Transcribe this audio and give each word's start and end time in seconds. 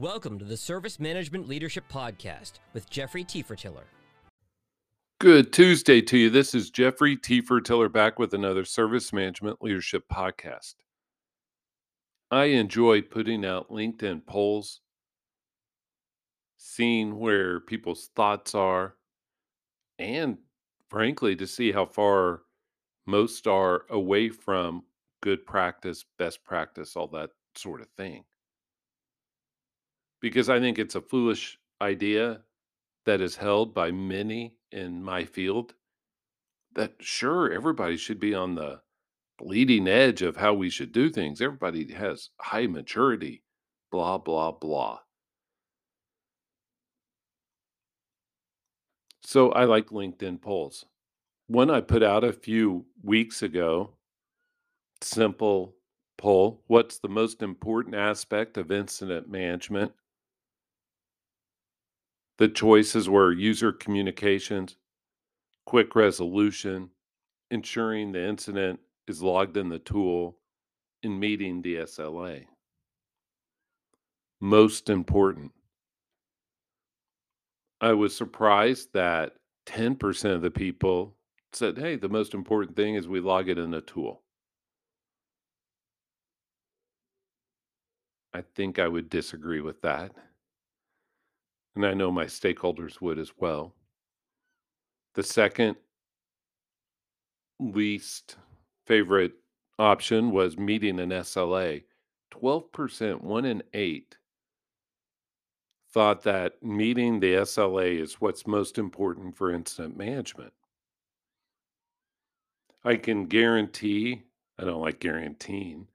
Welcome 0.00 0.38
to 0.38 0.46
the 0.46 0.56
Service 0.56 0.98
Management 0.98 1.46
Leadership 1.46 1.84
Podcast 1.92 2.52
with 2.72 2.88
Jeffrey 2.88 3.22
Tiefertiller. 3.22 3.84
Good 5.18 5.52
Tuesday 5.52 6.00
to 6.00 6.16
you. 6.16 6.30
This 6.30 6.54
is 6.54 6.70
Jeffrey 6.70 7.18
Tiefertiller 7.18 7.92
back 7.92 8.18
with 8.18 8.32
another 8.32 8.64
Service 8.64 9.12
Management 9.12 9.58
Leadership 9.60 10.04
Podcast. 10.10 10.76
I 12.30 12.44
enjoy 12.44 13.02
putting 13.02 13.44
out 13.44 13.68
LinkedIn 13.68 14.24
polls, 14.24 14.80
seeing 16.56 17.18
where 17.18 17.60
people's 17.60 18.08
thoughts 18.16 18.54
are, 18.54 18.94
and 19.98 20.38
frankly, 20.88 21.36
to 21.36 21.46
see 21.46 21.72
how 21.72 21.84
far 21.84 22.40
most 23.06 23.46
are 23.46 23.84
away 23.90 24.30
from 24.30 24.84
good 25.20 25.44
practice, 25.44 26.06
best 26.18 26.42
practice, 26.42 26.96
all 26.96 27.08
that 27.08 27.28
sort 27.54 27.82
of 27.82 27.88
thing 27.98 28.24
because 30.20 30.48
I 30.48 30.60
think 30.60 30.78
it's 30.78 30.94
a 30.94 31.00
foolish 31.00 31.58
idea 31.80 32.42
that 33.06 33.20
is 33.20 33.36
held 33.36 33.74
by 33.74 33.90
many 33.90 34.56
in 34.70 35.02
my 35.02 35.24
field 35.24 35.74
that 36.74 36.94
sure 37.00 37.50
everybody 37.50 37.96
should 37.96 38.20
be 38.20 38.34
on 38.34 38.54
the 38.54 38.80
leading 39.40 39.88
edge 39.88 40.22
of 40.22 40.36
how 40.36 40.54
we 40.54 40.70
should 40.70 40.92
do 40.92 41.10
things. 41.10 41.40
Everybody 41.40 41.92
has 41.92 42.30
high 42.40 42.66
maturity, 42.66 43.42
blah, 43.90 44.18
blah, 44.18 44.52
blah. 44.52 45.00
So 49.22 49.52
I 49.52 49.64
like 49.64 49.86
LinkedIn 49.86 50.40
polls. 50.40 50.84
One 51.46 51.70
I 51.70 51.80
put 51.80 52.02
out 52.02 52.24
a 52.24 52.32
few 52.32 52.86
weeks 53.02 53.42
ago, 53.42 53.94
simple 55.00 55.74
poll 56.18 56.62
What's 56.66 56.98
the 56.98 57.08
most 57.08 57.42
important 57.42 57.94
aspect 57.94 58.58
of 58.58 58.70
incident 58.70 59.28
management? 59.28 59.92
The 62.40 62.48
choices 62.48 63.06
were 63.06 63.32
user 63.32 63.70
communications, 63.70 64.76
quick 65.66 65.94
resolution, 65.94 66.88
ensuring 67.50 68.12
the 68.12 68.26
incident 68.26 68.80
is 69.06 69.22
logged 69.22 69.58
in 69.58 69.68
the 69.68 69.78
tool, 69.78 70.38
and 71.02 71.20
meeting 71.20 71.60
the 71.60 71.76
SLA. 71.76 72.46
Most 74.40 74.88
important. 74.88 75.52
I 77.82 77.92
was 77.92 78.16
surprised 78.16 78.94
that 78.94 79.34
10% 79.66 80.34
of 80.34 80.40
the 80.40 80.50
people 80.50 81.16
said, 81.52 81.76
hey, 81.76 81.96
the 81.96 82.08
most 82.08 82.32
important 82.32 82.74
thing 82.74 82.94
is 82.94 83.06
we 83.06 83.20
log 83.20 83.50
it 83.50 83.58
in 83.58 83.74
a 83.74 83.82
tool. 83.82 84.22
I 88.32 88.40
think 88.40 88.78
I 88.78 88.88
would 88.88 89.10
disagree 89.10 89.60
with 89.60 89.82
that 89.82 90.12
and 91.76 91.86
I 91.86 91.94
know 91.94 92.10
my 92.10 92.26
stakeholders 92.26 93.00
would 93.00 93.18
as 93.18 93.32
well. 93.38 93.74
The 95.14 95.22
second 95.22 95.76
least 97.58 98.36
favorite 98.86 99.32
option 99.78 100.30
was 100.30 100.58
meeting 100.58 100.98
an 101.00 101.10
SLA. 101.10 101.82
12%, 102.32 103.20
one 103.22 103.44
in 103.44 103.62
eight, 103.74 104.16
thought 105.92 106.22
that 106.22 106.62
meeting 106.62 107.18
the 107.18 107.34
SLA 107.34 107.98
is 108.00 108.20
what's 108.20 108.46
most 108.46 108.78
important 108.78 109.36
for 109.36 109.52
incident 109.52 109.96
management. 109.96 110.52
I 112.84 112.96
can 112.96 113.26
guarantee, 113.26 114.22
I 114.58 114.64
don't 114.64 114.80
like 114.80 115.00
guaranteeing, 115.00 115.88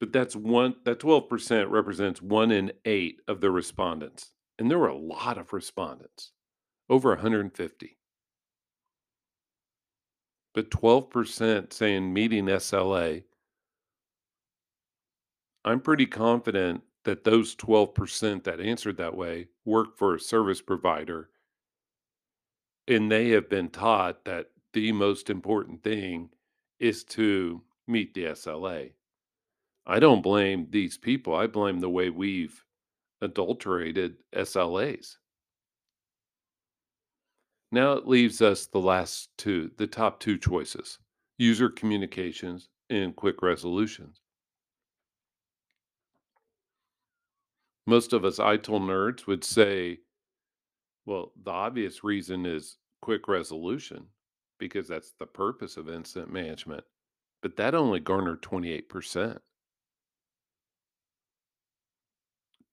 but 0.00 0.12
that's 0.12 0.36
one, 0.36 0.74
that 0.84 0.98
12% 0.98 1.70
represents 1.70 2.20
one 2.20 2.50
in 2.50 2.72
eight 2.84 3.20
of 3.28 3.40
the 3.40 3.50
respondents. 3.50 4.32
And 4.58 4.70
there 4.70 4.78
were 4.78 4.88
a 4.88 4.96
lot 4.96 5.38
of 5.38 5.52
respondents, 5.52 6.32
over 6.88 7.10
150. 7.10 7.98
But 10.54 10.70
12% 10.70 11.72
saying 11.72 12.12
meeting 12.12 12.46
SLA. 12.46 13.24
I'm 15.64 15.80
pretty 15.80 16.06
confident 16.06 16.82
that 17.04 17.24
those 17.24 17.56
12% 17.56 18.44
that 18.44 18.60
answered 18.60 18.96
that 18.98 19.16
way 19.16 19.48
work 19.64 19.96
for 19.98 20.14
a 20.14 20.20
service 20.20 20.60
provider. 20.60 21.30
And 22.86 23.10
they 23.10 23.30
have 23.30 23.48
been 23.48 23.68
taught 23.70 24.24
that 24.26 24.50
the 24.72 24.92
most 24.92 25.30
important 25.30 25.82
thing 25.82 26.30
is 26.78 27.04
to 27.04 27.62
meet 27.86 28.14
the 28.14 28.24
SLA. 28.26 28.92
I 29.86 30.00
don't 30.00 30.22
blame 30.22 30.68
these 30.70 30.96
people. 30.96 31.34
I 31.34 31.46
blame 31.46 31.80
the 31.80 31.90
way 31.90 32.10
we've 32.10 32.63
adulterated 33.24 34.16
SLAs. 34.34 35.16
Now 37.72 37.94
it 37.94 38.06
leaves 38.06 38.40
us 38.42 38.66
the 38.66 38.78
last 38.78 39.30
two, 39.36 39.70
the 39.78 39.86
top 39.86 40.20
two 40.20 40.38
choices 40.38 40.98
user 41.36 41.68
communications 41.68 42.68
and 42.90 43.16
quick 43.16 43.42
resolutions. 43.42 44.20
Most 47.86 48.12
of 48.12 48.24
us 48.24 48.38
ITIL 48.38 48.80
nerds 48.80 49.26
would 49.26 49.42
say, 49.42 49.98
well, 51.06 51.32
the 51.42 51.50
obvious 51.50 52.04
reason 52.04 52.46
is 52.46 52.76
quick 53.02 53.26
resolution 53.26 54.06
because 54.58 54.86
that's 54.86 55.12
the 55.18 55.26
purpose 55.26 55.76
of 55.76 55.88
incident 55.90 56.32
management. 56.32 56.84
But 57.42 57.56
that 57.56 57.74
only 57.74 57.98
garnered 57.98 58.42
28%. 58.42 59.38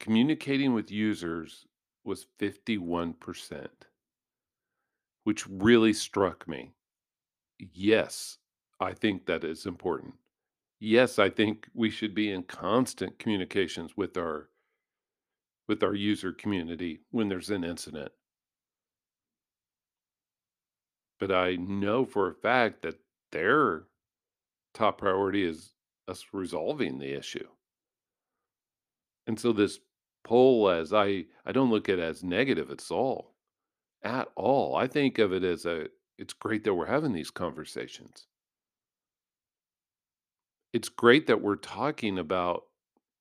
Communicating 0.02 0.74
with 0.74 0.92
users 0.92 1.68
was 2.04 2.26
51%, 2.40 3.68
which 5.24 5.48
really 5.48 5.94
struck 5.94 6.48
me. 6.48 6.74
Yes, 7.60 8.40
I 8.80 8.94
think 8.94 9.28
that 9.28 9.44
is 9.44 9.68
important. 9.68 10.16
Yes, 10.80 11.20
I 11.20 11.30
think 11.30 11.68
we 11.76 11.92
should 11.92 12.16
be 12.16 12.32
in 12.32 12.42
constant 12.44 13.20
communications 13.20 13.96
with 13.96 14.18
our 14.18 14.50
with 15.68 15.84
our 15.84 15.94
user 15.94 16.34
community 16.34 17.02
when 17.12 17.30
there's 17.30 17.52
an 17.52 17.64
incident. 17.64 18.12
But 21.20 21.32
I 21.32 21.56
know 21.56 22.04
for 22.04 22.28
a 22.28 22.34
fact 22.34 22.82
that 22.82 23.00
their 23.32 23.84
top 24.74 24.98
priority 24.98 25.44
is 25.44 25.76
us 26.08 26.26
resolving 26.34 26.98
the 26.98 27.16
issue. 27.16 27.48
And 29.28 29.40
so 29.40 29.54
this 29.54 29.80
poll 30.24 30.70
as 30.70 30.94
I 30.94 31.26
I 31.46 31.52
don't 31.52 31.72
look 31.72 31.90
at 31.90 32.00
it 32.00 32.04
as 32.04 32.24
negative 32.24 32.72
at 32.72 32.90
all. 32.92 33.36
At 34.04 34.30
all. 34.36 34.76
I 34.76 34.88
think 34.88 35.20
of 35.20 35.34
it 35.34 35.44
as 35.44 35.66
a 35.66 35.88
it's 36.18 36.34
great 36.34 36.64
that 36.66 36.74
we're 36.74 36.86
having 36.86 37.14
these 37.14 37.32
conversations. 37.32 38.28
It's 40.74 40.90
great 40.90 41.28
that 41.28 41.42
we're 41.42 41.56
talking 41.56 42.20
about 42.20 42.66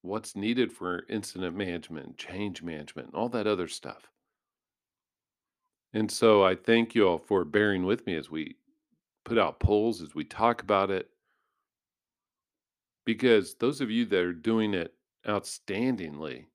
what's 0.03 0.37
needed 0.37 0.73
for 0.73 1.05
incident 1.09 1.57
management, 1.57 2.17
change 2.17 2.63
management, 2.63 3.09
and 3.09 3.17
all 3.17 3.29
that 3.31 3.47
other 3.47 3.69
stuff. 3.69 4.11
And 5.93 6.11
so 6.11 6.45
I 6.45 6.55
thank 6.55 6.95
you 6.95 7.09
all 7.09 7.19
for 7.19 7.45
bearing 7.45 7.85
with 7.85 8.07
me 8.07 8.15
as 8.15 8.31
we 8.31 8.57
put 9.25 9.39
out 9.39 9.61
polls, 9.61 10.01
as 10.01 10.15
we 10.15 10.25
talk 10.25 10.63
about 10.63 10.91
it. 10.91 11.09
Because 13.05 13.55
those 13.55 13.81
of 13.81 13.91
you 13.91 14.05
that 14.07 14.21
are 14.21 14.33
doing 14.33 14.75
it 14.75 14.95
outstandingly, 15.27 16.47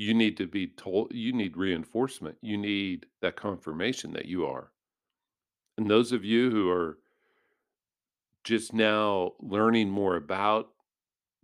you 0.00 0.14
need 0.14 0.36
to 0.38 0.46
be 0.46 0.66
told 0.66 1.12
you 1.12 1.32
need 1.32 1.56
reinforcement 1.56 2.36
you 2.40 2.56
need 2.56 3.04
that 3.20 3.36
confirmation 3.36 4.12
that 4.12 4.24
you 4.24 4.46
are. 4.46 4.72
And 5.76 5.90
those 5.90 6.12
of 6.12 6.24
you 6.24 6.50
who 6.50 6.70
are 6.70 6.98
just 8.42 8.72
now 8.72 9.32
learning 9.40 9.90
more 9.90 10.16
about 10.16 10.70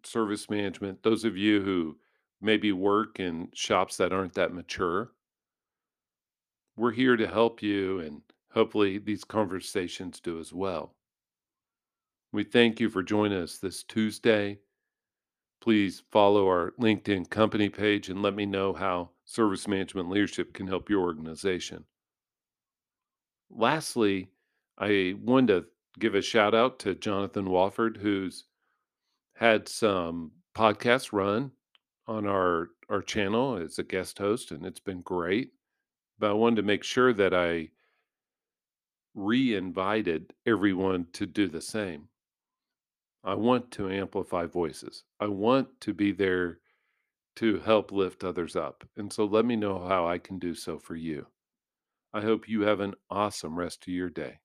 service 0.05 0.49
management 0.49 1.03
those 1.03 1.25
of 1.25 1.37
you 1.37 1.61
who 1.61 1.97
maybe 2.41 2.73
work 2.73 3.21
in 3.21 3.49
shops 3.53 3.99
that 3.99 4.13
aren't 4.13 4.35
that 4.35 4.55
mature 4.55 5.11
we're 6.77 6.93
here 6.93 7.17
to 7.17 7.27
help 7.27 7.63
you 7.63 8.01
and 8.01 8.23
hopefully 8.53 8.97
these 8.99 9.25
conversations 9.25 10.21
do 10.21 10.39
as 10.39 10.53
well. 10.53 10.95
We 12.33 12.45
thank 12.45 12.81
you 12.81 12.89
for 12.89 13.03
joining 13.03 13.43
us 13.43 13.59
this 13.59 13.83
tuesday 13.83 14.59
please 15.61 16.03
follow 16.11 16.47
our 16.47 16.73
LinkedIn 16.81 17.29
company 17.31 17.69
page 17.69 18.09
and 18.09 18.23
let 18.23 18.35
me 18.35 18.47
know 18.47 18.73
how 18.73 19.11
service 19.25 19.67
management 19.67 20.09
leadership 20.09 20.53
can 20.53 20.67
help 20.67 20.89
your 20.89 21.03
organization. 21.03 21.85
Lastly, 23.51 24.29
I 24.79 25.15
wanted 25.23 25.49
to 25.49 25.67
give 25.99 26.15
a 26.15 26.23
shout 26.23 26.55
out 26.55 26.79
to 26.81 26.95
Jonathan 26.95 27.47
Wofford, 27.47 27.97
who's 27.97 28.45
had 29.35 29.69
some 29.69 30.33
podcasts 30.55 31.13
run 31.13 31.53
on 32.07 32.27
our, 32.27 32.71
our 32.89 33.03
channel 33.03 33.57
as 33.57 33.79
a 33.79 33.83
guest 33.83 34.19
host, 34.19 34.51
and 34.51 34.65
it's 34.65 34.81
been 34.81 35.01
great. 35.03 35.53
But 36.19 36.31
I 36.31 36.35
wanted 36.35 36.57
to 36.57 36.63
make 36.63 36.83
sure 36.83 37.13
that 37.13 37.35
I 37.35 37.71
re 39.15 39.55
invited 39.55 40.35
everyone 40.47 41.07
to 41.15 41.27
do 41.27 41.49
the 41.49 41.61
same. 41.61 42.09
I 43.27 43.35
want 43.35 43.71
to 43.73 43.91
amplify 43.91 44.47
voices. 44.47 45.05
I 45.21 45.27
want 45.27 45.83
to 45.83 45.93
be 45.93 46.13
there 46.13 46.61
to 47.37 47.59
help 47.61 47.93
lift 47.93 48.25
others 48.25 48.57
up. 48.57 48.89
And 48.97 49.13
so 49.13 49.27
let 49.27 49.45
me 49.45 49.57
know 49.57 49.87
how 49.87 50.09
I 50.09 50.19
can 50.19 50.39
do 50.39 50.55
so 50.55 50.79
for 50.79 50.97
you. 50.97 51.27
I 52.15 52.23
hope 52.23 52.49
you 52.49 52.63
have 52.63 52.81
an 52.81 52.95
awesome 53.11 53.59
rest 53.59 53.87
of 53.87 53.93
your 53.93 54.09
day. 54.09 54.41